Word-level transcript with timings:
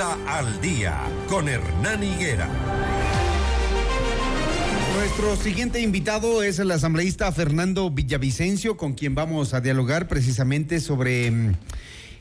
Al 0.00 0.60
Día 0.60 1.02
con 1.28 1.48
Hernán 1.48 2.02
Higuera. 2.02 2.48
Nuestro 4.96 5.36
siguiente 5.36 5.80
invitado 5.80 6.42
es 6.42 6.58
el 6.58 6.72
asambleísta 6.72 7.30
Fernando 7.30 7.90
Villavicencio, 7.90 8.76
con 8.76 8.94
quien 8.94 9.14
vamos 9.14 9.54
a 9.54 9.60
dialogar 9.60 10.08
precisamente 10.08 10.80
sobre 10.80 11.30
mm, 11.30 11.52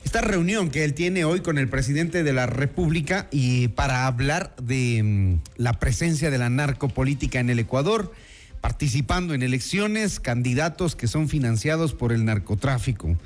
esta 0.05 0.21
reunión 0.21 0.69
que 0.69 0.83
él 0.83 0.93
tiene 0.93 1.25
hoy 1.25 1.39
con 1.39 1.57
el 1.57 1.67
presidente 1.67 2.21
de 2.21 2.33
la 2.33 2.45
República 2.45 3.27
y 3.31 3.69
para 3.69 4.05
hablar 4.05 4.55
de 4.61 5.01
mm, 5.01 5.41
la 5.57 5.73
presencia 5.79 6.29
de 6.29 6.37
la 6.37 6.49
narcopolítica 6.51 7.39
en 7.39 7.49
el 7.49 7.57
Ecuador, 7.57 8.13
participando 8.61 9.33
en 9.33 9.41
elecciones, 9.41 10.19
candidatos 10.19 10.95
que 10.95 11.07
son 11.07 11.27
financiados 11.27 11.95
por 11.95 12.13
el 12.13 12.23
narcotráfico. 12.23 13.17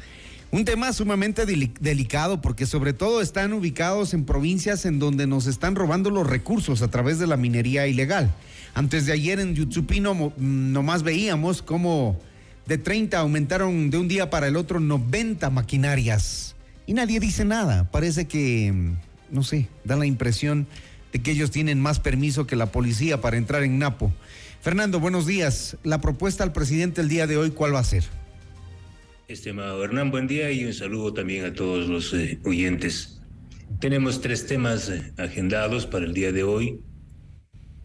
Un 0.49 0.63
tema 0.63 0.93
sumamente 0.93 1.45
delicado 1.45 2.41
porque 2.41 2.65
sobre 2.65 2.93
todo 2.93 3.21
están 3.21 3.51
ubicados 3.51 4.13
en 4.13 4.23
provincias 4.23 4.85
en 4.85 4.97
donde 4.97 5.27
nos 5.27 5.45
están 5.45 5.75
robando 5.75 6.09
los 6.09 6.25
recursos 6.25 6.81
a 6.81 6.87
través 6.89 7.19
de 7.19 7.27
la 7.27 7.35
minería 7.35 7.85
ilegal. 7.85 8.33
Antes 8.73 9.05
de 9.05 9.11
ayer 9.11 9.41
en 9.41 9.55
Yutsupino 9.55 10.31
nomás 10.37 11.03
veíamos 11.03 11.61
cómo 11.61 12.17
de 12.65 12.77
30 12.77 13.19
aumentaron 13.19 13.89
de 13.89 13.97
un 13.97 14.07
día 14.07 14.29
para 14.29 14.47
el 14.47 14.55
otro 14.55 14.79
90 14.79 15.49
maquinarias 15.49 16.55
y 16.85 16.93
nadie 16.93 17.19
dice 17.19 17.43
nada. 17.43 17.91
Parece 17.91 18.25
que, 18.25 18.71
mm, 18.71 18.95
no 19.31 19.43
sé, 19.43 19.67
da 19.83 19.97
la 19.97 20.05
impresión 20.05 20.65
de 21.11 21.19
que 21.19 21.31
ellos 21.31 21.51
tienen 21.51 21.81
más 21.81 21.99
permiso 21.99 22.47
que 22.47 22.55
la 22.55 22.71
policía 22.71 23.19
para 23.19 23.35
entrar 23.35 23.63
en 23.63 23.79
Napo. 23.79 24.13
Fernando, 24.61 25.01
buenos 25.01 25.25
días. 25.25 25.75
La 25.83 25.99
propuesta 25.99 26.45
al 26.45 26.53
presidente 26.53 27.01
el 27.01 27.09
día 27.09 27.27
de 27.27 27.37
hoy, 27.37 27.51
¿cuál 27.51 27.75
va 27.75 27.79
a 27.79 27.83
ser? 27.83 28.05
Estimado 29.27 29.83
Hernán, 29.83 30.09
buen 30.09 30.25
día 30.25 30.49
y 30.53 30.63
un 30.63 30.73
saludo 30.73 31.13
también 31.13 31.43
a 31.43 31.53
todos 31.53 31.89
los 31.89 32.13
eh, 32.13 32.39
oyentes. 32.45 33.21
Tenemos 33.81 34.21
tres 34.21 34.47
temas 34.47 34.87
eh, 34.87 35.11
agendados 35.17 35.85
para 35.85 36.05
el 36.05 36.13
día 36.13 36.31
de 36.31 36.43
hoy, 36.43 36.79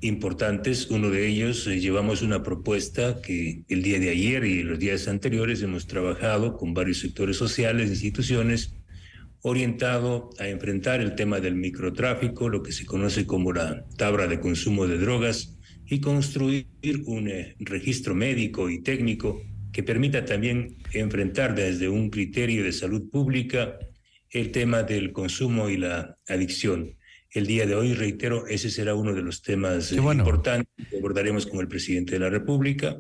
importantes. 0.02 0.88
Uno 0.88 1.10
de 1.10 1.26
ellos, 1.26 1.66
eh, 1.66 1.80
llevamos 1.80 2.22
una 2.22 2.44
propuesta 2.44 3.20
que 3.20 3.64
el 3.68 3.82
día 3.82 3.98
de 3.98 4.10
ayer 4.10 4.44
y 4.44 4.62
los 4.62 4.78
días 4.78 5.08
anteriores 5.08 5.60
hemos 5.62 5.88
trabajado 5.88 6.56
con 6.56 6.74
varios 6.74 7.00
sectores 7.00 7.38
sociales, 7.38 7.90
instituciones, 7.90 8.76
orientado 9.40 10.30
a 10.38 10.46
enfrentar 10.46 11.00
el 11.00 11.16
tema 11.16 11.40
del 11.40 11.56
microtráfico, 11.56 12.48
lo 12.48 12.62
que 12.62 12.70
se 12.70 12.86
conoce 12.86 13.26
como 13.26 13.52
la 13.52 13.84
tabla 13.96 14.28
de 14.28 14.38
consumo 14.38 14.86
de 14.86 14.98
drogas, 14.98 15.58
y 15.86 16.00
construir 16.00 16.68
un 17.06 17.28
registro 17.58 18.14
médico 18.14 18.70
y 18.70 18.80
técnico 18.80 19.42
que 19.72 19.82
permita 19.82 20.24
también 20.24 20.76
enfrentar 20.92 21.54
desde 21.54 21.88
un 21.88 22.10
criterio 22.10 22.62
de 22.62 22.72
salud 22.72 23.08
pública 23.10 23.78
el 24.30 24.52
tema 24.52 24.82
del 24.82 25.12
consumo 25.12 25.68
y 25.68 25.78
la 25.78 26.18
adicción. 26.28 26.96
El 27.30 27.46
día 27.46 27.66
de 27.66 27.74
hoy, 27.74 27.94
reitero, 27.94 28.46
ese 28.46 28.70
será 28.70 28.94
uno 28.94 29.14
de 29.14 29.22
los 29.22 29.42
temas 29.42 29.90
importantes 29.92 30.68
que 30.90 30.98
abordaremos 30.98 31.46
con 31.46 31.60
el 31.60 31.68
presidente 31.68 32.12
de 32.12 32.18
la 32.18 32.28
República. 32.28 32.98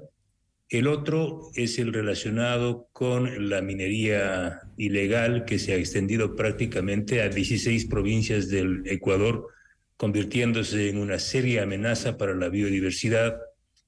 El 0.70 0.86
otro 0.86 1.50
es 1.54 1.78
el 1.78 1.92
relacionado 1.92 2.88
con 2.92 3.50
la 3.50 3.60
minería 3.60 4.60
ilegal 4.78 5.44
que 5.44 5.58
se 5.58 5.74
ha 5.74 5.76
extendido 5.76 6.34
prácticamente 6.34 7.20
a 7.20 7.28
16 7.28 7.84
provincias 7.86 8.48
del 8.48 8.82
Ecuador, 8.86 9.48
convirtiéndose 9.98 10.88
en 10.88 10.96
una 10.96 11.18
seria 11.18 11.64
amenaza 11.64 12.16
para 12.16 12.34
la 12.34 12.48
biodiversidad 12.48 13.36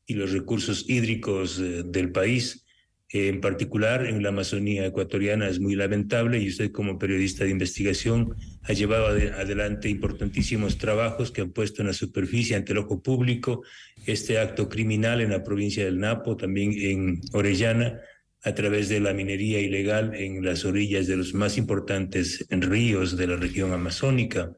y 0.06 0.14
los 0.14 0.32
recursos 0.32 0.84
hídricos 0.86 1.58
eh, 1.58 1.84
del 1.86 2.12
país 2.12 2.63
en 3.14 3.40
particular 3.40 4.06
en 4.06 4.24
la 4.24 4.30
Amazonía 4.30 4.84
ecuatoriana 4.84 5.48
es 5.48 5.60
muy 5.60 5.76
lamentable 5.76 6.40
y 6.40 6.48
usted 6.48 6.72
como 6.72 6.98
periodista 6.98 7.44
de 7.44 7.50
investigación 7.50 8.34
ha 8.64 8.72
llevado 8.72 9.06
adelante 9.06 9.88
importantísimos 9.88 10.78
trabajos 10.78 11.30
que 11.30 11.42
han 11.42 11.52
puesto 11.52 11.80
en 11.80 11.86
la 11.86 11.94
superficie 11.94 12.56
ante 12.56 12.72
el 12.72 12.78
ojo 12.78 13.00
público 13.00 13.62
este 14.04 14.40
acto 14.40 14.68
criminal 14.68 15.20
en 15.20 15.30
la 15.30 15.44
provincia 15.44 15.84
del 15.84 16.00
Napo, 16.00 16.36
también 16.36 16.72
en 16.76 17.20
Orellana, 17.32 18.00
a 18.42 18.52
través 18.52 18.88
de 18.88 18.98
la 18.98 19.14
minería 19.14 19.60
ilegal 19.60 20.12
en 20.14 20.44
las 20.44 20.64
orillas 20.64 21.06
de 21.06 21.16
los 21.16 21.34
más 21.34 21.56
importantes 21.56 22.44
ríos 22.50 23.16
de 23.16 23.28
la 23.28 23.36
región 23.36 23.72
amazónica. 23.72 24.52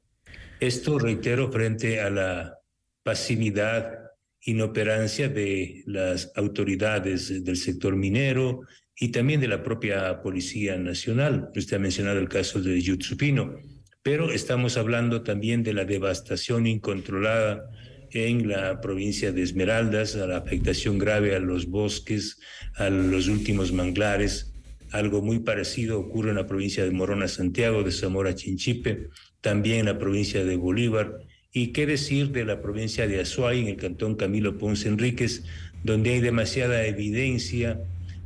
Esto, 0.61 0.99
reitero, 0.99 1.53
frente 1.53 2.01
a 2.01 2.09
la 2.09 2.59
pasividad 3.03 4.06
inoperancia 4.47 5.29
de 5.29 5.83
las 5.87 6.33
autoridades 6.37 7.45
del 7.45 7.57
sector 7.57 7.97
minero 7.97 8.61
y 8.99 9.09
también 9.09 9.41
de 9.41 9.49
la 9.49 9.63
propia 9.63 10.23
Policía 10.23 10.79
Nacional. 10.79 11.51
Usted 11.55 11.77
ha 11.77 11.81
mencionado 11.81 12.21
el 12.21 12.29
caso 12.29 12.63
de 12.63 12.81
Yutsupino, 12.81 13.57
pero 14.03 14.31
estamos 14.31 14.77
hablando 14.77 15.23
también 15.23 15.65
de 15.65 15.75
la 15.75 15.85
devastación 15.85 16.67
incontrolada 16.69 17.69
en 18.13 18.49
la 18.49 18.81
provincia 18.81 19.33
de 19.33 19.43
Esmeraldas, 19.43 20.15
la 20.15 20.37
afectación 20.37 20.97
grave 20.97 21.35
a 21.35 21.41
los 21.41 21.67
bosques, 21.67 22.39
a 22.77 22.89
los 22.89 23.27
últimos 23.27 23.73
manglares. 23.73 24.53
Algo 24.93 25.23
muy 25.23 25.41
parecido 25.41 25.99
ocurre 25.99 26.31
en 26.31 26.37
la 26.37 26.47
provincia 26.47 26.85
de 26.85 26.93
Morona, 26.93 27.27
Santiago, 27.27 27.83
de 27.83 27.91
Zamora, 27.91 28.37
Chinchipe, 28.37 29.09
también 29.41 29.81
en 29.81 29.87
la 29.87 29.99
provincia 29.99 30.45
de 30.45 30.55
Bolívar 30.55 31.19
y 31.57 31.69
qué 31.69 31.87
decir 31.87 32.33
de 32.33 32.45
la 32.45 32.61
provincia 32.61 33.09
de 33.09 33.19
Azuay, 33.19 33.63
en 33.63 33.69
el 33.69 33.77
cantón 33.77 34.15
Camilo 34.15 34.59
Ponce 34.59 34.91
Enríquez, 34.91 35.43
donde 35.85 36.11
hay 36.11 36.21
demasiada 36.21 36.85
evidencia 36.85 37.81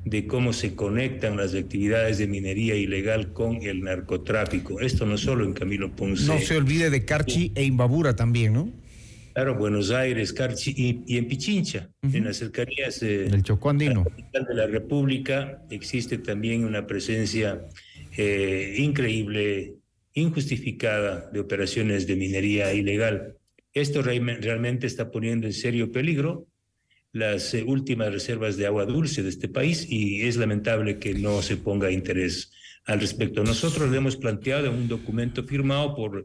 de 0.04 0.26
cómo 0.26 0.52
se 0.52 0.74
conectan 0.74 1.36
las 1.36 1.54
actividades 1.54 2.18
de 2.18 2.26
minería 2.26 2.74
ilegal 2.74 3.32
con 3.32 3.62
el 3.62 3.82
narcotráfico. 3.82 4.80
Esto 4.80 5.06
no 5.06 5.16
solo 5.16 5.44
en 5.44 5.52
Camilo 5.52 5.94
Ponce. 5.94 6.26
No 6.26 6.40
se 6.40 6.56
olvide 6.56 6.90
de 6.90 7.04
Carchi 7.04 7.52
e 7.54 7.62
Imbabura 7.62 8.16
también, 8.16 8.52
¿no? 8.52 8.68
Claro, 9.32 9.54
Buenos 9.54 9.92
Aires, 9.92 10.32
Carchi 10.32 10.74
y, 11.06 11.16
en 11.16 11.28
Pichincha, 11.28 11.88
en 12.02 12.24
las 12.24 12.38
cercanías 12.38 12.98
del 12.98 13.44
Chocó 13.44 13.70
Andino. 13.70 14.06
de 14.32 14.54
la 14.54 14.66
República, 14.66 15.62
existe 15.70 16.18
también 16.18 16.64
una 16.64 16.84
presencia 16.84 17.60
eh, 18.16 18.74
increíble 18.78 19.76
injustificada 20.14 21.30
de 21.32 21.40
operaciones 21.40 22.06
de 22.06 22.16
minería 22.16 22.72
ilegal. 22.72 23.36
Esto 23.72 24.02
realmente 24.02 24.86
está 24.86 25.10
poniendo 25.10 25.46
en 25.46 25.52
serio 25.52 25.92
peligro 25.92 26.46
las 27.12 27.54
eh, 27.54 27.62
últimas 27.64 28.12
reservas 28.12 28.56
de 28.56 28.66
agua 28.66 28.86
dulce 28.86 29.22
de 29.22 29.28
este 29.28 29.48
país 29.48 29.86
y 29.88 30.22
es 30.22 30.36
lamentable 30.36 30.98
que 30.98 31.14
no 31.14 31.42
se 31.42 31.56
ponga 31.56 31.90
interés 31.90 32.52
al 32.86 33.00
respecto. 33.00 33.42
Nosotros 33.44 33.90
le 33.90 33.98
hemos 33.98 34.16
planteado 34.16 34.70
un 34.70 34.88
documento 34.88 35.44
firmado 35.44 35.94
por 35.94 36.24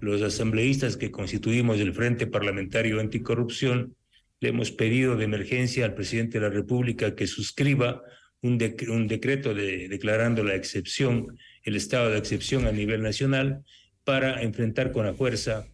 los 0.00 0.22
asambleístas 0.22 0.96
que 0.96 1.10
constituimos 1.10 1.80
el 1.80 1.94
Frente 1.94 2.26
Parlamentario 2.26 3.00
Anticorrupción, 3.00 3.96
le 4.40 4.50
hemos 4.50 4.70
pedido 4.70 5.16
de 5.16 5.24
emergencia 5.24 5.84
al 5.84 5.94
presidente 5.94 6.38
de 6.38 6.48
la 6.48 6.54
República 6.54 7.14
que 7.14 7.26
suscriba 7.26 8.02
un, 8.44 9.08
decreto 9.08 9.54
de, 9.54 9.88
declarando 9.88 10.44
la 10.44 10.54
excepción 10.54 11.38
el 11.62 11.76
estado 11.76 12.10
de 12.10 12.18
excepción 12.18 12.66
a 12.66 12.72
nivel 12.72 13.02
nacional 13.02 13.64
para 14.04 14.42
enfrentar 14.42 14.92
con 14.92 15.06
la 15.06 15.14
fuerza 15.14 15.66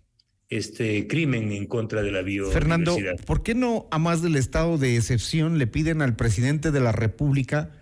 este 0.49 1.07
crimen 1.09 1.53
en 1.53 1.67
contra 1.67 2.03
de 2.03 2.13
la 2.13 2.23
biodiversidad. 2.23 2.61
Fernando, 2.61 2.97
¿por 3.27 3.43
qué 3.43 3.55
no, 3.55 3.89
a 3.91 3.99
más 3.99 4.23
del 4.23 4.37
estado 4.37 4.79
de 4.79 4.97
excepción, 4.97 5.59
le 5.59 5.67
piden 5.67 6.01
al 6.01 6.17
presidente 6.17 6.71
de 6.71 6.81
la 6.81 6.93
República 6.93 7.73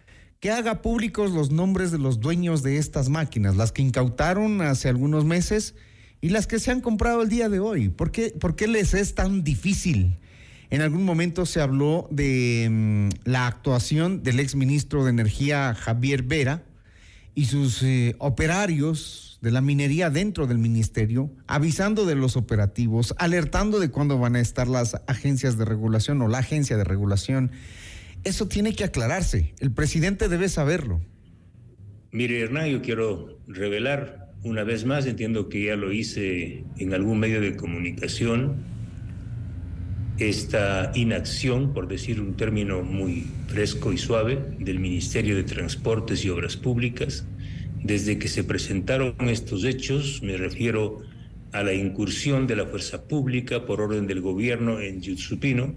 que 0.41 0.50
haga 0.50 0.81
públicos 0.81 1.32
los 1.32 1.50
nombres 1.50 1.91
de 1.91 1.98
los 1.98 2.21
dueños 2.21 2.62
de 2.62 2.78
estas 2.78 3.09
máquinas, 3.09 3.56
las 3.56 3.72
que 3.72 3.82
incautaron 3.82 4.62
hace 4.62 4.88
algunos 4.88 5.25
meses 5.25 5.75
y 6.21 6.31
las 6.31 6.47
que 6.47 6.59
se 6.59 6.71
han 6.71 6.81
comprado 6.81 7.22
el 7.22 7.28
día 7.28 7.48
de 7.48 7.60
hoy? 7.60 7.91
¿Por 7.91 8.10
qué, 8.10 8.31
por 8.31 8.56
qué 8.56 8.69
les 8.69 8.94
es 8.94 9.15
tan 9.15 9.44
difícil? 9.44 10.19
En 10.71 10.83
algún 10.83 11.05
momento 11.05 11.47
se 11.47 11.61
habló 11.61 12.09
de 12.11 12.69
mm, 12.71 13.09
la 13.25 13.47
actuación 13.47 14.23
del 14.23 14.41
exministro 14.41 15.05
de 15.05 15.11
Energía 15.11 15.75
Javier 15.75 16.23
Vera, 16.23 16.65
y 17.39 17.45
sus 17.45 17.84
eh, 17.84 18.17
operarios 18.19 19.39
de 19.43 19.53
la 19.53 19.61
minería 19.61 20.11
dentro 20.11 20.49
del 20.49 20.59
ministerio, 20.59 21.31
avisando 21.47 22.04
de 22.04 22.16
los 22.16 22.37
operativos, 22.37 23.15
alertando 23.16 23.78
de 23.78 23.92
cuándo 23.92 24.19
van 24.19 24.34
a 24.34 24.41
estar 24.41 24.66
las 24.66 25.01
agencias 25.07 25.57
de 25.57 25.65
regulación 25.65 26.21
o 26.21 26.27
la 26.27 26.39
agencia 26.39 26.77
de 26.77 26.83
regulación. 26.83 27.53
Eso 28.25 28.48
tiene 28.48 28.75
que 28.75 28.83
aclararse. 28.83 29.54
El 29.60 29.71
presidente 29.71 30.28
debe 30.28 30.48
saberlo. 30.48 31.01
Mire, 32.10 32.41
Hernán, 32.41 32.71
yo 32.71 32.83
quiero 32.83 33.39
revelar 33.47 34.33
una 34.42 34.65
vez 34.65 34.84
más, 34.84 35.07
entiendo 35.07 35.48
que 35.48 35.66
ya 35.66 35.77
lo 35.77 35.92
hice 35.92 36.65
en 36.77 36.92
algún 36.92 37.21
medio 37.21 37.41
de 37.41 37.54
comunicación, 37.54 38.57
esta 40.18 40.91
inacción, 40.94 41.72
por 41.72 41.86
decir 41.86 42.20
un 42.20 42.34
término 42.34 42.82
muy 42.82 43.26
fresco 43.47 43.92
y 43.92 43.98
suave, 43.98 44.38
del 44.59 44.80
Ministerio 44.80 45.36
de 45.36 45.44
Transportes 45.44 46.24
y 46.24 46.30
Obras 46.30 46.56
Públicas. 46.56 47.24
Desde 47.82 48.18
que 48.18 48.28
se 48.28 48.42
presentaron 48.42 49.15
estos 49.28 49.65
hechos, 49.65 50.20
me 50.22 50.36
refiero 50.36 51.03
a 51.53 51.62
la 51.62 51.72
incursión 51.72 52.47
de 52.47 52.56
la 52.56 52.66
fuerza 52.66 53.06
pública 53.06 53.65
por 53.65 53.80
orden 53.80 54.06
del 54.06 54.20
gobierno 54.20 54.80
en 54.80 55.00
Yutsupino, 55.00 55.74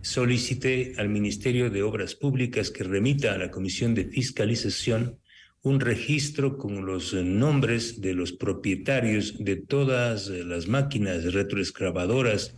solicité 0.00 0.94
al 0.96 1.08
Ministerio 1.08 1.68
de 1.68 1.82
Obras 1.82 2.14
Públicas 2.14 2.70
que 2.70 2.84
remita 2.84 3.34
a 3.34 3.38
la 3.38 3.50
Comisión 3.50 3.94
de 3.94 4.06
Fiscalización 4.06 5.18
un 5.62 5.80
registro 5.80 6.56
con 6.56 6.86
los 6.86 7.12
nombres 7.12 8.00
de 8.00 8.14
los 8.14 8.32
propietarios 8.32 9.34
de 9.38 9.56
todas 9.56 10.28
las 10.28 10.68
máquinas 10.68 11.34
retroexcavadoras 11.34 12.54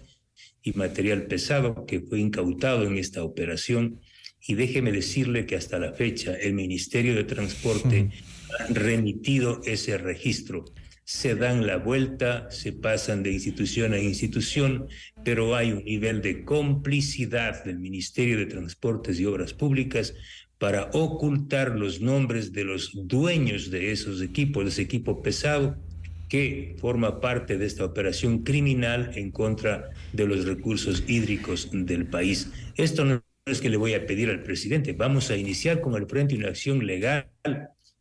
y 0.62 0.72
material 0.72 1.26
pesado 1.26 1.86
que 1.86 2.00
fue 2.00 2.20
incautado 2.20 2.86
en 2.86 2.98
esta 2.98 3.22
operación. 3.22 4.00
Y 4.46 4.54
déjeme 4.54 4.92
decirle 4.92 5.46
que 5.46 5.56
hasta 5.56 5.78
la 5.78 5.92
fecha 5.92 6.34
el 6.34 6.54
Ministerio 6.54 7.14
de 7.14 7.24
Transporte 7.24 8.10
ha 8.58 8.72
remitido 8.72 9.60
ese 9.64 9.98
registro. 9.98 10.64
Se 11.04 11.34
dan 11.34 11.66
la 11.66 11.78
vuelta, 11.78 12.50
se 12.50 12.72
pasan 12.72 13.22
de 13.22 13.32
institución 13.32 13.94
a 13.94 13.98
institución, 13.98 14.88
pero 15.24 15.56
hay 15.56 15.72
un 15.72 15.84
nivel 15.84 16.20
de 16.22 16.44
complicidad 16.44 17.64
del 17.64 17.78
Ministerio 17.78 18.38
de 18.38 18.46
Transportes 18.46 19.18
y 19.18 19.24
Obras 19.24 19.54
Públicas 19.54 20.14
para 20.58 20.90
ocultar 20.92 21.78
los 21.78 22.00
nombres 22.00 22.52
de 22.52 22.64
los 22.64 22.90
dueños 22.94 23.70
de 23.70 23.92
esos 23.92 24.20
equipos, 24.20 24.64
de 24.64 24.70
ese 24.70 24.82
equipo 24.82 25.22
pesado 25.22 25.78
que 26.28 26.76
forma 26.80 27.20
parte 27.20 27.56
de 27.58 27.66
esta 27.66 27.84
operación 27.84 28.42
criminal 28.42 29.10
en 29.14 29.30
contra 29.30 29.90
de 30.12 30.26
los 30.26 30.44
recursos 30.44 31.04
hídricos 31.06 31.70
del 31.72 32.06
país. 32.06 32.50
Esto 32.76 33.04
no 33.04 33.22
es 33.46 33.60
que 33.60 33.70
le 33.70 33.78
voy 33.78 33.94
a 33.94 34.06
pedir 34.06 34.28
al 34.28 34.42
presidente, 34.42 34.92
vamos 34.92 35.30
a 35.30 35.36
iniciar 35.36 35.80
con 35.80 35.94
el 35.94 36.06
frente 36.06 36.34
una 36.34 36.48
acción 36.48 36.86
legal 36.86 37.30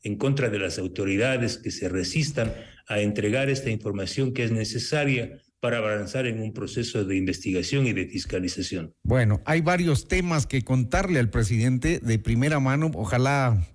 en 0.03 0.15
contra 0.17 0.49
de 0.49 0.59
las 0.59 0.77
autoridades 0.77 1.57
que 1.57 1.71
se 1.71 1.89
resistan 1.89 2.53
a 2.87 2.99
entregar 2.99 3.49
esta 3.49 3.69
información 3.69 4.33
que 4.33 4.43
es 4.43 4.51
necesaria 4.51 5.41
para 5.59 5.79
avanzar 5.79 6.27
en 6.27 6.39
un 6.39 6.53
proceso 6.53 7.03
de 7.03 7.17
investigación 7.17 7.87
y 7.87 7.93
de 7.93 8.05
fiscalización. 8.05 8.93
Bueno, 9.03 9.41
hay 9.45 9.61
varios 9.61 10.07
temas 10.07 10.45
que 10.45 10.61
contarle 10.61 11.19
al 11.19 11.29
presidente 11.29 11.99
de 11.99 12.19
primera 12.19 12.59
mano. 12.59 12.91
Ojalá, 12.93 13.67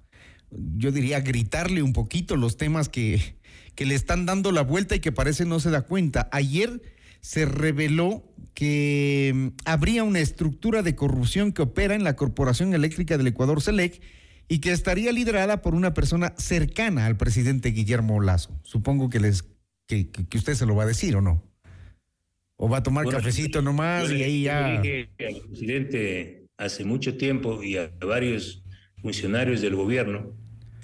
yo 0.50 0.92
diría, 0.92 1.20
gritarle 1.20 1.82
un 1.82 1.92
poquito 1.92 2.36
los 2.36 2.56
temas 2.56 2.88
que, 2.88 3.36
que 3.74 3.86
le 3.86 3.94
están 3.94 4.26
dando 4.26 4.52
la 4.52 4.62
vuelta 4.62 4.94
y 4.94 5.00
que 5.00 5.12
parece 5.12 5.44
no 5.44 5.60
se 5.60 5.70
da 5.70 5.82
cuenta. 5.82 6.28
Ayer 6.32 6.82
se 7.20 7.46
reveló 7.46 8.24
que 8.54 9.32
mm, 9.34 9.48
habría 9.64 10.04
una 10.04 10.20
estructura 10.20 10.82
de 10.82 10.94
corrupción 10.94 11.52
que 11.52 11.62
opera 11.62 11.94
en 11.94 12.04
la 12.04 12.16
Corporación 12.16 12.74
Eléctrica 12.74 13.16
del 13.16 13.28
Ecuador, 13.28 13.62
SELEC, 13.62 14.02
y 14.48 14.58
que 14.58 14.72
estaría 14.72 15.12
liderada 15.12 15.62
por 15.62 15.74
una 15.74 15.94
persona 15.94 16.34
cercana 16.36 17.06
al 17.06 17.16
presidente 17.16 17.70
Guillermo 17.70 18.20
Lazo. 18.20 18.58
Supongo 18.62 19.08
que, 19.08 19.20
les, 19.20 19.44
que 19.86 20.10
usted 20.34 20.54
se 20.54 20.66
lo 20.66 20.74
va 20.74 20.82
a 20.82 20.86
decir 20.86 21.16
o 21.16 21.22
no. 21.22 21.42
¿O 22.56 22.68
va 22.68 22.78
a 22.78 22.82
tomar 22.84 23.08
cafecito 23.08 23.60
nomás 23.60 24.10
y 24.12 24.22
ahí 24.22 24.42
ya...? 24.44 24.80
dije 24.80 25.08
al 25.26 25.40
presidente 25.48 26.46
hace 26.56 26.84
mucho 26.84 27.16
tiempo 27.16 27.60
y 27.62 27.76
a 27.76 27.90
varios 28.06 28.62
funcionarios 29.00 29.60
del 29.60 29.74
gobierno 29.74 30.32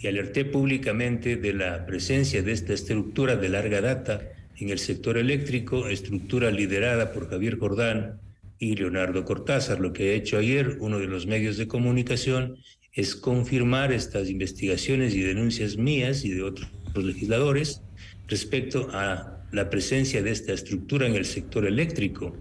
y 0.01 0.07
alerté 0.07 0.45
públicamente 0.45 1.37
de 1.37 1.53
la 1.53 1.85
presencia 1.85 2.43
de 2.43 2.53
esta 2.53 2.73
estructura 2.73 3.37
de 3.37 3.49
larga 3.49 3.81
data 3.81 4.21
en 4.57 4.71
el 4.71 4.79
sector 4.79 5.19
eléctrico, 5.19 5.89
estructura 5.89 6.51
liderada 6.51 7.13
por 7.13 7.29
Javier 7.29 7.59
Jordán 7.59 8.21
y 8.59 8.77
Leonardo 8.77 9.25
Cortázar. 9.25 9.81
Lo 9.81 9.93
que 9.93 10.11
ha 10.11 10.15
hecho 10.15 10.39
ayer 10.39 10.79
uno 10.81 10.99
de 10.99 11.07
los 11.07 11.27
medios 11.27 11.57
de 11.57 11.69
comunicación 11.69 12.57
es 12.93 13.15
confirmar 13.15 13.93
estas 13.93 14.31
investigaciones 14.31 15.15
y 15.15 15.21
denuncias 15.21 15.77
mías 15.77 16.25
y 16.25 16.31
de 16.31 16.43
otros 16.43 16.69
legisladores 16.95 17.83
respecto 18.27 18.89
a 18.93 19.45
la 19.53 19.71
presencia 19.71 20.23
de 20.23 20.31
esta 20.31 20.53
estructura 20.53 21.07
en 21.07 21.15
el 21.15 21.25
sector 21.25 21.67
eléctrico. 21.67 22.37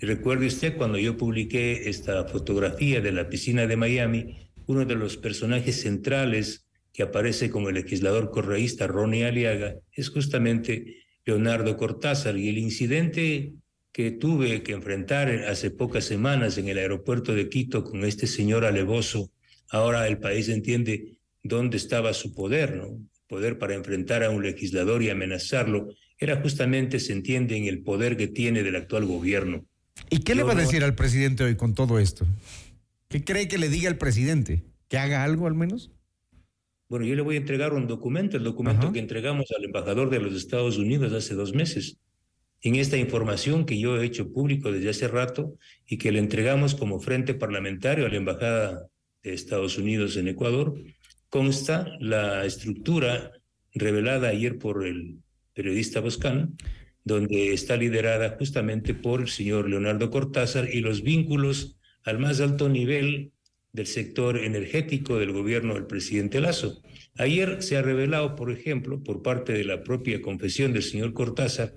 Recuerde 0.00 0.46
usted 0.46 0.76
cuando 0.76 0.98
yo 0.98 1.16
publiqué 1.16 1.88
esta 1.88 2.24
fotografía 2.24 3.00
de 3.00 3.12
la 3.12 3.28
piscina 3.28 3.66
de 3.66 3.76
Miami, 3.76 4.36
uno 4.66 4.84
de 4.84 4.94
los 4.94 5.16
personajes 5.16 5.82
centrales 5.82 6.69
que 6.92 7.02
aparece 7.02 7.50
como 7.50 7.68
el 7.68 7.76
legislador 7.76 8.30
correísta 8.30 8.86
Ronnie 8.86 9.24
Aliaga 9.24 9.76
es 9.92 10.10
justamente 10.10 11.04
Leonardo 11.24 11.76
Cortázar 11.76 12.36
y 12.36 12.48
el 12.48 12.58
incidente 12.58 13.52
que 13.92 14.10
tuve 14.12 14.62
que 14.62 14.72
enfrentar 14.72 15.28
hace 15.48 15.70
pocas 15.70 16.04
semanas 16.04 16.58
en 16.58 16.68
el 16.68 16.78
aeropuerto 16.78 17.34
de 17.34 17.48
Quito 17.48 17.84
con 17.84 18.04
este 18.04 18.26
señor 18.26 18.64
alevoso, 18.64 19.30
ahora 19.70 20.06
el 20.06 20.18
país 20.18 20.48
entiende 20.48 21.18
dónde 21.42 21.76
estaba 21.76 22.12
su 22.12 22.34
poder, 22.34 22.76
¿no? 22.76 22.98
Poder 23.28 23.58
para 23.58 23.74
enfrentar 23.74 24.22
a 24.24 24.30
un 24.30 24.42
legislador 24.42 25.02
y 25.02 25.10
amenazarlo 25.10 25.88
era 26.18 26.40
justamente, 26.40 27.00
se 27.00 27.12
entiende, 27.12 27.56
en 27.56 27.64
el 27.64 27.82
poder 27.82 28.16
que 28.16 28.28
tiene 28.28 28.62
del 28.62 28.76
actual 28.76 29.06
gobierno. 29.06 29.64
¿Y 30.10 30.18
qué 30.18 30.34
le 30.34 30.42
va 30.42 30.52
a 30.52 30.56
decir 30.56 30.84
al 30.84 30.94
presidente 30.94 31.44
hoy 31.44 31.56
con 31.56 31.74
todo 31.74 31.98
esto? 31.98 32.26
¿Qué 33.08 33.24
cree 33.24 33.48
que 33.48 33.58
le 33.58 33.68
diga 33.68 33.88
al 33.88 33.96
presidente? 33.96 34.64
¿Que 34.88 34.98
haga 34.98 35.24
algo 35.24 35.46
al 35.46 35.54
menos? 35.54 35.90
Bueno, 36.90 37.06
yo 37.06 37.14
le 37.14 37.22
voy 37.22 37.36
a 37.36 37.38
entregar 37.38 37.72
un 37.72 37.86
documento, 37.86 38.36
el 38.36 38.42
documento 38.42 38.92
que 38.92 38.98
entregamos 38.98 39.46
al 39.56 39.64
embajador 39.64 40.10
de 40.10 40.18
los 40.18 40.34
Estados 40.34 40.76
Unidos 40.76 41.12
hace 41.12 41.34
dos 41.34 41.54
meses. 41.54 41.98
En 42.62 42.74
esta 42.74 42.96
información 42.96 43.64
que 43.64 43.78
yo 43.78 43.96
he 43.96 44.04
hecho 44.04 44.32
público 44.32 44.72
desde 44.72 44.90
hace 44.90 45.06
rato 45.06 45.54
y 45.86 45.98
que 45.98 46.10
le 46.10 46.18
entregamos 46.18 46.74
como 46.74 46.98
frente 46.98 47.34
parlamentario 47.34 48.06
a 48.06 48.08
la 48.08 48.16
Embajada 48.16 48.88
de 49.22 49.32
Estados 49.32 49.78
Unidos 49.78 50.16
en 50.16 50.26
Ecuador, 50.26 50.74
consta 51.28 51.86
la 52.00 52.44
estructura 52.44 53.30
revelada 53.72 54.30
ayer 54.30 54.58
por 54.58 54.84
el 54.84 55.18
periodista 55.54 56.00
Boscán, 56.00 56.56
donde 57.04 57.52
está 57.52 57.76
liderada 57.76 58.34
justamente 58.36 58.94
por 58.94 59.20
el 59.20 59.28
señor 59.28 59.70
Leonardo 59.70 60.10
Cortázar 60.10 60.68
y 60.74 60.80
los 60.80 61.02
vínculos 61.02 61.78
al 62.02 62.18
más 62.18 62.40
alto 62.40 62.68
nivel 62.68 63.30
del 63.72 63.86
sector 63.86 64.38
energético 64.38 65.18
del 65.18 65.32
gobierno 65.32 65.74
del 65.74 65.86
presidente 65.86 66.40
Lazo. 66.40 66.82
Ayer 67.16 67.62
se 67.62 67.76
ha 67.76 67.82
revelado, 67.82 68.36
por 68.36 68.50
ejemplo, 68.50 69.02
por 69.02 69.22
parte 69.22 69.52
de 69.52 69.64
la 69.64 69.82
propia 69.82 70.20
confesión 70.20 70.72
del 70.72 70.82
señor 70.82 71.12
Cortázar, 71.12 71.74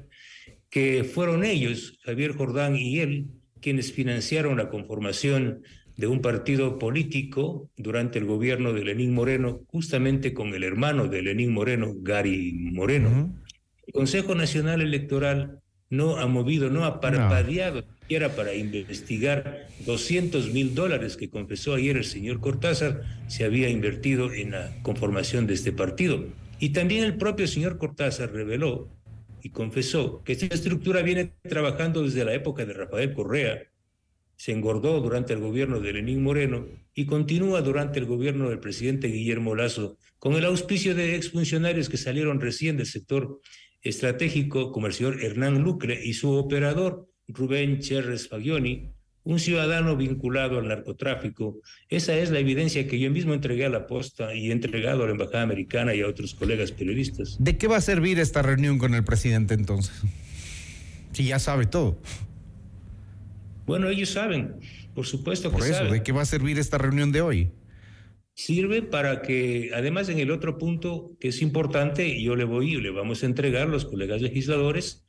que 0.70 1.04
fueron 1.04 1.44
ellos, 1.44 2.00
Javier 2.04 2.34
Jordán 2.34 2.76
y 2.76 3.00
él, 3.00 3.28
quienes 3.62 3.94
financiaron 3.94 4.58
la 4.58 4.70
conformación 4.70 5.62
de 5.96 6.08
un 6.08 6.22
partido 6.22 6.80
político 6.80 7.70
durante 7.78 8.18
el 8.18 8.26
gobierno 8.26 8.74
de 8.74 8.84
Lenín 8.84 9.14
Moreno, 9.14 9.62
justamente 9.68 10.34
con 10.34 10.54
el 10.54 10.64
hermano 10.64 11.08
de 11.08 11.22
Lenín 11.22 11.54
Moreno, 11.54 11.94
Gary 11.96 12.52
Moreno. 12.54 13.40
El 13.86 13.94
Consejo 13.94 14.34
Nacional 14.34 14.82
Electoral 14.82 15.60
no 15.90 16.18
ha 16.18 16.26
movido, 16.26 16.72
no 16.72 16.86
ha 16.86 17.00
parpadeado 17.00 17.86
siquiera 18.04 18.36
para 18.36 18.54
investigar 18.54 19.68
200 19.86 20.52
mil 20.52 20.76
dólares 20.76 21.16
que 21.16 21.30
confesó 21.30 21.76
ayer 21.76 21.96
el 21.96 22.04
señor 22.04 22.42
Cortázar 22.42 23.02
se 23.28 23.46
había 23.46 23.70
invertido 23.70 24.34
en 24.34 24.52
la 24.52 24.76
conformación 24.84 25.48
de 25.48 25.54
este 25.54 25.72
partido. 25.72 26.26
Y 26.60 26.70
también 26.70 27.06
el 27.06 27.16
propio 27.16 27.48
señor 27.48 27.78
Cortázar 27.78 28.34
reveló 28.34 28.90
y 29.42 29.50
confesó 29.52 30.22
que 30.24 30.34
esta 30.34 30.48
estructura 30.48 31.02
viene 31.02 31.32
trabajando 31.44 32.04
desde 32.04 32.26
la 32.26 32.34
época 32.34 32.66
de 32.66 32.74
Rafael 32.74 33.14
Correa, 33.14 33.64
se 34.36 34.52
engordó 34.52 35.00
durante 35.00 35.32
el 35.32 35.40
gobierno 35.40 35.80
de 35.80 35.94
Lenín 35.94 36.22
Moreno 36.22 36.68
y 36.94 37.06
continúa 37.06 37.62
durante 37.62 38.00
el 38.00 38.06
gobierno 38.06 38.50
del 38.50 38.60
presidente 38.60 39.08
Guillermo 39.08 39.56
Lazo, 39.56 39.98
con 40.20 40.34
el 40.34 40.44
auspicio 40.44 40.94
de 40.94 41.16
exfuncionarios 41.16 41.88
que 41.88 41.98
salieron 41.98 42.42
recién 42.42 42.76
del 42.76 42.86
sector 42.86 43.40
estratégico 43.82 44.74
como 44.74 44.88
el 44.88 44.94
señor 44.94 45.24
Hernán 45.24 45.62
Lucre 45.62 46.02
y 46.04 46.14
su 46.14 46.34
operador 46.34 47.08
Rubén 47.28 47.80
Cherres 47.80 48.28
Fagioni, 48.28 48.92
un 49.24 49.40
ciudadano 49.40 49.96
vinculado 49.96 50.60
al 50.60 50.68
narcotráfico. 50.68 51.60
Esa 51.90 52.18
es 52.18 52.30
la 52.30 52.40
evidencia 52.40 52.88
que 52.88 53.00
yo 53.00 53.10
mismo 53.10 53.34
entregué 53.34 53.66
a 53.66 53.70
la 53.70 53.88
posta 53.88 54.34
y 54.36 54.50
he 54.50 54.52
entregado 54.52 55.04
a 55.04 55.06
la 55.06 55.14
Embajada 55.14 55.44
Americana 55.44 55.96
y 55.96 56.02
a 56.02 56.08
otros 56.08 56.34
colegas 56.34 56.72
periodistas. 56.72 57.38
¿De 57.40 57.58
qué 57.58 57.68
va 57.68 57.78
a 57.78 57.82
servir 57.82 58.20
esta 58.20 58.42
reunión 58.42 58.78
con 58.78 58.94
el 58.96 59.04
presidente 59.04 59.54
entonces? 59.54 59.96
Si 61.14 61.26
ya 61.26 61.40
sabe 61.40 61.66
todo. 61.66 61.98
Bueno, 63.66 63.88
ellos 63.88 64.10
saben, 64.10 64.56
por 64.94 65.06
supuesto 65.06 65.50
que 65.50 65.58
Por 65.58 65.68
eso, 65.68 65.86
¿de 65.86 66.04
qué 66.04 66.12
va 66.12 66.24
a 66.24 66.26
servir 66.26 66.60
esta 66.60 66.78
reunión 66.78 67.12
de 67.14 67.22
hoy? 67.22 67.52
sirve 68.36 68.82
para 68.82 69.22
que, 69.22 69.72
además 69.76 70.10
en 70.10 70.20
el 70.20 70.32
otro 70.32 70.58
punto 70.58 71.16
que 71.20 71.28
es 71.30 71.42
importante, 71.42 72.22
yo 72.22 72.36
le 72.36 72.46
voy 72.46 72.74
y 72.74 72.82
le 72.82 72.90
vamos 72.90 73.24
a 73.24 73.28
entregar 73.28 73.68
a 73.68 73.72
los 73.72 73.86
colegas 73.86 74.22
legisladores 74.22 75.03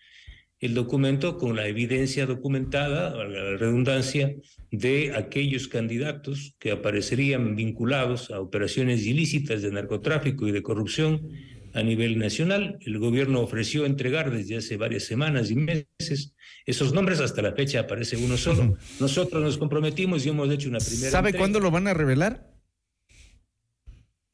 el 0.61 0.75
documento 0.75 1.37
con 1.37 1.57
la 1.57 1.67
evidencia 1.67 2.27
documentada, 2.27 3.11
a 3.11 3.25
la 3.25 3.57
redundancia, 3.57 4.35
de 4.71 5.13
aquellos 5.15 5.69
candidatos 5.69 6.55
que 6.59 6.71
aparecerían 6.71 7.55
vinculados 7.57 8.31
a 8.31 8.41
operaciones 8.41 9.07
ilícitas 9.07 9.63
de 9.63 9.71
narcotráfico 9.71 10.49
y 10.49 10.53
de 10.53 10.63
corrupción 10.63 11.29
a 11.75 11.83
nivel 11.83 12.19
nacional. 12.19 12.79
El 12.81 12.99
gobierno 12.99 13.41
ofreció 13.41 13.85
entregar 13.85 14.31
desde 14.31 14.57
hace 14.57 14.77
varias 14.77 15.05
semanas 15.05 15.51
y 15.51 15.57
meses 15.57 16.35
esos 16.67 16.95
nombres. 16.95 17.21
Hasta 17.21 17.43
la 17.43 17.53
fecha 17.53 17.81
aparece 17.81 18.17
uno 18.17 18.37
solo. 18.37 18.77
Nosotros 19.01 19.43
nos 19.43 19.59
comprometimos 19.59 20.25
y 20.25 20.31
hemos 20.31 20.51
hecho 20.51 20.69
una 20.69 20.79
primera. 20.79 21.11
¿Sabe 21.11 21.35
cuándo 21.35 21.61
lo 21.61 21.71
van 21.71 21.89
a 21.89 21.95
revelar? 21.95 22.54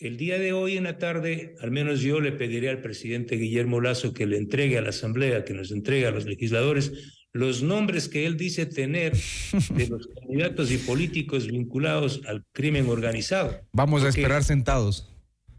El 0.01 0.17
día 0.17 0.39
de 0.39 0.55
hoy 0.55 0.79
en 0.79 0.85
la 0.85 0.97
tarde, 0.97 1.57
al 1.61 1.71
menos 1.71 2.01
yo 2.01 2.21
le 2.21 2.33
pediré 2.33 2.71
al 2.71 2.81
presidente 2.81 3.37
Guillermo 3.37 3.83
Lazo 3.83 4.15
que 4.15 4.25
le 4.25 4.39
entregue 4.39 4.79
a 4.79 4.81
la 4.81 4.89
Asamblea, 4.89 5.45
que 5.45 5.53
nos 5.53 5.71
entregue 5.73 6.07
a 6.07 6.11
los 6.11 6.25
legisladores 6.25 7.19
los 7.35 7.63
nombres 7.63 8.09
que 8.09 8.25
él 8.25 8.39
dice 8.39 8.65
tener 8.65 9.13
de 9.13 9.89
los 9.89 10.07
candidatos 10.21 10.73
y 10.73 10.79
políticos 10.79 11.47
vinculados 11.47 12.23
al 12.27 12.47
crimen 12.53 12.89
organizado. 12.89 13.61
Vamos 13.73 14.03
a 14.03 14.09
esperar 14.09 14.43
sentados. 14.43 15.15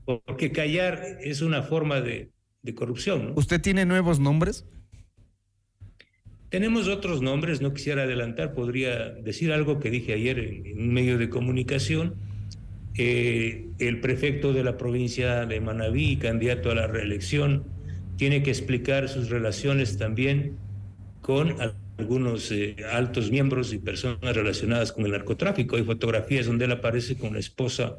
porque 0.06 0.52
callar 0.52 1.20
es 1.22 1.44
una 1.44 1.62
forma 1.62 2.02
de, 2.02 2.32
corrupción. 2.74 3.34
¿Usted 3.36 3.62
tiene 3.62 3.86
nuevos 3.86 4.20
nombres? 4.20 4.66
Tenemos 6.50 6.88
otros 6.88 7.22
nombres, 7.22 7.62
no 7.62 7.76
quisiera 7.76 8.04
adelantar, 8.04 8.56
podría 8.56 9.12
decir 9.12 9.52
algo 9.52 9.80
que 9.80 9.92
dije 9.92 10.14
ayer 10.14 10.40
en, 10.40 10.80
un 10.80 10.94
medio 10.94 11.20
de 11.20 11.30
comunicación. 11.30 12.31
Eh, 12.98 13.68
el 13.80 14.02
prefecto 14.02 14.54
de 14.54 14.64
la 14.64 14.78
provincia 14.78 15.46
de 15.46 15.62
Manabí, 15.62 16.18
candidato 16.18 16.72
a 16.72 16.76
la 16.76 16.88
reelección, 16.88 17.64
tiene 18.18 18.44
que 18.44 18.52
explicar 18.52 19.08
sus 19.10 19.30
relaciones 19.30 19.98
también 19.98 20.58
con 21.22 21.56
algunos 21.98 22.52
eh, 22.52 22.76
altos 22.92 23.32
miembros 23.32 23.74
y 23.74 23.78
personas 23.78 24.36
relacionadas 24.36 24.92
con 24.92 25.06
el 25.06 25.12
narcotráfico. 25.12 25.76
Hay 25.76 25.84
fotografías 25.84 26.48
donde 26.48 26.66
él 26.66 26.72
aparece 26.72 27.18
con 27.18 27.34
la 27.34 27.40
esposa 27.40 27.98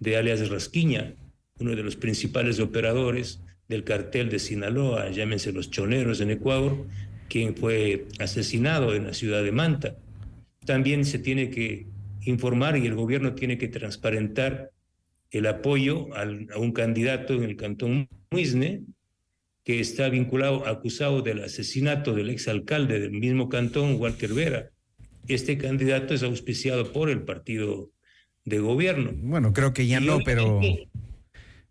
de 0.00 0.16
alias 0.16 0.48
Rasquiña, 0.50 1.14
uno 1.58 1.74
de 1.74 1.82
los 1.82 1.96
principales 1.96 2.60
operadores 2.60 3.40
del 3.68 3.84
cartel 3.84 4.28
de 4.28 4.38
Sinaloa, 4.38 5.10
llámense 5.10 5.52
los 5.52 5.70
choneros 5.70 6.20
en 6.20 6.30
Ecuador, 6.30 6.86
quien 7.28 7.56
fue 7.56 8.06
asesinado 8.18 8.94
en 8.94 9.06
la 9.06 9.14
ciudad 9.14 9.42
de 9.42 9.52
Manta. 9.52 9.96
También 10.64 11.04
se 11.04 11.18
tiene 11.18 11.50
que 11.50 11.86
informar 12.26 12.76
y 12.76 12.86
el 12.86 12.94
gobierno 12.94 13.34
tiene 13.34 13.58
que 13.58 13.68
transparentar 13.68 14.70
el 15.30 15.46
apoyo 15.46 16.08
a 16.14 16.58
un 16.58 16.72
candidato 16.72 17.34
en 17.34 17.42
el 17.42 17.56
cantón 17.56 18.08
Muisne, 18.30 18.82
que 19.64 19.80
está 19.80 20.08
vinculado, 20.08 20.66
acusado 20.66 21.22
del 21.22 21.42
asesinato 21.42 22.14
del 22.14 22.30
exalcalde 22.30 23.00
del 23.00 23.12
mismo 23.12 23.48
cantón, 23.48 23.96
Walter 23.98 24.32
Vera. 24.32 24.70
Este 25.26 25.58
candidato 25.58 26.14
es 26.14 26.22
auspiciado 26.22 26.92
por 26.92 27.10
el 27.10 27.22
partido 27.22 27.90
de 28.44 28.60
gobierno. 28.60 29.10
Bueno, 29.16 29.52
creo 29.52 29.72
que 29.72 29.86
ya 29.86 29.98
no, 30.00 30.20
pero... 30.24 30.60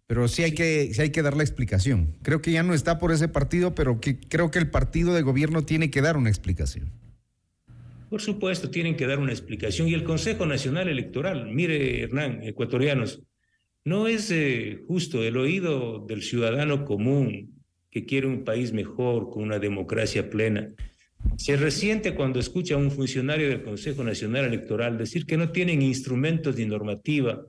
Pero 0.07 0.27
sí 0.27 0.43
hay, 0.43 0.51
que, 0.51 0.93
sí 0.93 1.01
hay 1.01 1.09
que 1.09 1.23
dar 1.23 1.35
la 1.35 1.41
explicación. 1.41 2.15
Creo 2.21 2.39
que 2.39 2.51
ya 2.51 2.61
no 2.61 2.75
está 2.75 2.99
por 2.99 3.11
ese 3.11 3.27
partido, 3.27 3.73
pero 3.73 3.99
que, 3.99 4.19
creo 4.19 4.51
que 4.51 4.59
el 4.59 4.69
partido 4.69 5.15
de 5.15 5.23
gobierno 5.23 5.63
tiene 5.63 5.89
que 5.89 6.01
dar 6.01 6.15
una 6.15 6.29
explicación. 6.29 6.91
Por 8.15 8.21
supuesto, 8.21 8.69
tienen 8.69 8.95
que 8.95 9.07
dar 9.07 9.19
una 9.19 9.33
explicación. 9.33 9.89
Y 9.89 9.93
el 9.93 10.05
Consejo 10.05 10.45
Nacional 10.45 10.87
Electoral, 10.87 11.51
mire, 11.51 12.03
Hernán, 12.03 12.43
ecuatorianos, 12.43 13.21
no 13.83 14.07
es 14.07 14.31
eh, 14.31 14.79
justo 14.87 15.21
el 15.21 15.35
oído 15.35 15.99
del 16.07 16.23
ciudadano 16.23 16.85
común 16.85 17.61
que 17.91 18.05
quiere 18.05 18.27
un 18.27 18.45
país 18.45 18.71
mejor, 18.71 19.29
con 19.29 19.43
una 19.43 19.59
democracia 19.59 20.29
plena. 20.29 20.71
Se 21.35 21.57
resiente 21.57 22.15
cuando 22.15 22.39
escucha 22.39 22.75
a 22.75 22.77
un 22.77 22.89
funcionario 22.89 23.49
del 23.49 23.63
Consejo 23.63 24.01
Nacional 24.01 24.45
Electoral 24.45 24.97
decir 24.97 25.25
que 25.25 25.35
no 25.35 25.51
tienen 25.51 25.81
instrumentos 25.81 26.55
ni 26.55 26.65
normativa 26.65 27.45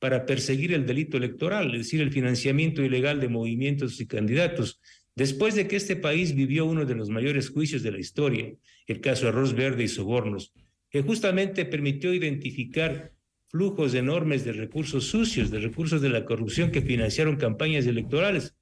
para 0.00 0.26
perseguir 0.26 0.74
el 0.74 0.84
delito 0.84 1.16
electoral, 1.16 1.72
es 1.76 1.82
decir, 1.82 2.00
el 2.00 2.10
financiamiento 2.10 2.82
ilegal 2.82 3.20
de 3.20 3.28
movimientos 3.28 4.00
y 4.00 4.08
candidatos. 4.08 4.80
Después 5.18 5.56
de 5.56 5.66
que 5.66 5.74
este 5.74 5.96
país 5.96 6.32
vivió 6.32 6.64
uno 6.64 6.84
de 6.84 6.94
los 6.94 7.10
mayores 7.10 7.50
juicios 7.50 7.82
de 7.82 7.90
la 7.90 7.98
historia, 7.98 8.54
el 8.86 9.00
caso 9.00 9.26
Arroz 9.26 9.52
Verde 9.52 9.82
y 9.82 9.88
Sobornos, 9.88 10.52
que 10.90 11.02
justamente 11.02 11.64
permitió 11.64 12.14
identificar 12.14 13.12
flujos 13.46 13.94
enormes 13.94 14.44
de 14.44 14.52
recursos 14.52 15.06
sucios, 15.06 15.50
de 15.50 15.58
recursos 15.58 16.00
de 16.00 16.10
la 16.10 16.24
corrupción 16.24 16.70
que 16.70 16.82
financiaron 16.82 17.34
campañas 17.34 17.84
electorales. 17.86 18.54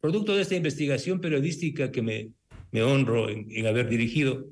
Producto 0.00 0.36
de 0.36 0.42
esta 0.42 0.54
investigación 0.54 1.20
periodística 1.20 1.90
que 1.90 2.02
me, 2.02 2.80
honro 2.80 3.28
en 3.28 3.66
haber 3.66 3.88
dirigido, 3.88 4.46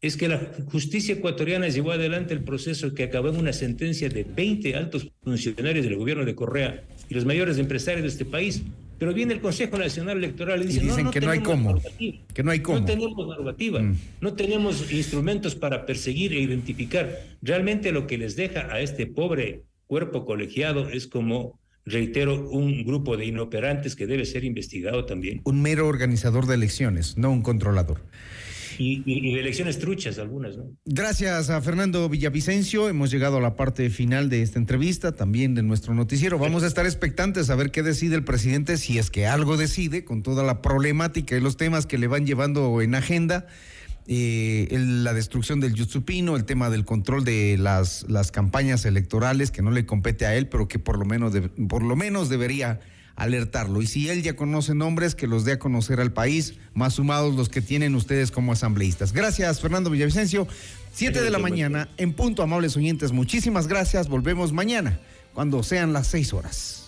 es 0.00 0.16
que 0.16 0.28
la 0.28 0.38
justicia 0.70 1.16
ecuatoriana 1.16 1.66
llevó 1.70 1.90
adelante 1.90 2.34
el 2.34 2.44
proceso 2.44 2.94
que 2.94 3.02
acabó 3.02 3.30
en 3.30 3.38
una 3.40 3.52
sentencia 3.52 4.08
de 4.08 4.22
20 4.22 4.76
altos 4.76 5.10
funcionarios 5.24 5.84
del 5.84 5.96
gobierno 5.96 6.24
de 6.24 6.36
Correa 6.36 6.84
y 7.08 7.14
los 7.14 7.24
mayores 7.24 7.58
empresarios 7.58 8.02
de 8.02 8.08
este 8.10 8.24
país. 8.24 8.62
Pero 9.02 9.14
viene 9.14 9.34
el 9.34 9.40
Consejo 9.40 9.78
Nacional 9.78 10.18
Electoral 10.18 10.62
y 10.62 10.66
dice, 10.66 10.80
dicen 10.80 11.10
que 11.10 11.20
no 11.20 11.32
hay 11.32 11.40
cómo, 11.40 11.76
que 12.32 12.42
no 12.44 12.52
hay 12.52 12.60
cómo. 12.60 12.78
No 12.78 12.84
tenemos 12.84 13.26
normativa, 13.26 13.82
mm. 13.82 13.96
no 14.20 14.34
tenemos 14.34 14.92
instrumentos 14.92 15.56
para 15.56 15.84
perseguir 15.86 16.32
e 16.32 16.38
identificar. 16.38 17.18
Realmente 17.42 17.90
lo 17.90 18.06
que 18.06 18.16
les 18.16 18.36
deja 18.36 18.72
a 18.72 18.78
este 18.78 19.08
pobre 19.08 19.64
cuerpo 19.88 20.24
colegiado 20.24 20.88
es 20.88 21.08
como 21.08 21.58
reitero, 21.84 22.48
un 22.48 22.84
grupo 22.84 23.16
de 23.16 23.26
inoperantes 23.26 23.96
que 23.96 24.06
debe 24.06 24.24
ser 24.24 24.44
investigado 24.44 25.04
también. 25.04 25.40
Un 25.42 25.62
mero 25.62 25.88
organizador 25.88 26.46
de 26.46 26.54
elecciones, 26.54 27.18
no 27.18 27.32
un 27.32 27.42
controlador. 27.42 28.02
Y, 28.78 29.32
de 29.32 29.40
elecciones 29.40 29.78
truchas 29.78 30.18
algunas, 30.18 30.56
¿no? 30.56 30.76
Gracias 30.84 31.50
a 31.50 31.60
Fernando 31.60 32.08
Villavicencio. 32.08 32.88
Hemos 32.88 33.10
llegado 33.10 33.38
a 33.38 33.40
la 33.40 33.56
parte 33.56 33.88
final 33.90 34.28
de 34.28 34.42
esta 34.42 34.58
entrevista, 34.58 35.12
también 35.12 35.54
de 35.54 35.62
nuestro 35.62 35.94
noticiero. 35.94 36.38
Vamos 36.38 36.62
a 36.62 36.66
estar 36.66 36.86
expectantes 36.86 37.50
a 37.50 37.56
ver 37.56 37.70
qué 37.70 37.82
decide 37.82 38.14
el 38.14 38.24
presidente, 38.24 38.76
si 38.76 38.98
es 38.98 39.10
que 39.10 39.26
algo 39.26 39.56
decide, 39.56 40.04
con 40.04 40.22
toda 40.22 40.42
la 40.42 40.62
problemática 40.62 41.36
y 41.36 41.40
los 41.40 41.56
temas 41.56 41.86
que 41.86 41.98
le 41.98 42.06
van 42.06 42.26
llevando 42.26 42.80
en 42.82 42.94
agenda. 42.94 43.46
Eh, 44.08 44.68
la 44.78 45.14
destrucción 45.14 45.60
del 45.60 45.74
Yutsupino, 45.74 46.34
el 46.36 46.44
tema 46.44 46.70
del 46.70 46.84
control 46.84 47.24
de 47.24 47.56
las, 47.58 48.04
las 48.08 48.32
campañas 48.32 48.84
electorales, 48.84 49.50
que 49.50 49.62
no 49.62 49.70
le 49.70 49.86
compete 49.86 50.26
a 50.26 50.34
él, 50.34 50.48
pero 50.48 50.66
que 50.66 50.78
por 50.78 50.98
lo 50.98 51.04
menos, 51.04 51.32
por 51.68 51.82
lo 51.82 51.94
menos 51.94 52.28
debería 52.28 52.80
alertarlo. 53.16 53.82
Y 53.82 53.86
si 53.86 54.08
él 54.08 54.22
ya 54.22 54.34
conoce 54.34 54.74
nombres, 54.74 55.14
que 55.14 55.26
los 55.26 55.44
dé 55.44 55.52
a 55.52 55.58
conocer 55.58 56.00
al 56.00 56.12
país, 56.12 56.54
más 56.74 56.94
sumados 56.94 57.34
los 57.34 57.48
que 57.48 57.60
tienen 57.60 57.94
ustedes 57.94 58.30
como 58.30 58.52
asambleístas. 58.52 59.12
Gracias, 59.12 59.60
Fernando 59.60 59.90
Villavicencio. 59.90 60.46
Siete 60.92 61.22
de 61.22 61.30
la 61.30 61.38
mañana, 61.38 61.88
en 61.96 62.12
punto, 62.12 62.42
amables 62.42 62.76
oyentes. 62.76 63.12
Muchísimas 63.12 63.66
gracias. 63.66 64.08
Volvemos 64.08 64.52
mañana, 64.52 65.00
cuando 65.32 65.62
sean 65.62 65.92
las 65.92 66.06
seis 66.06 66.32
horas. 66.32 66.81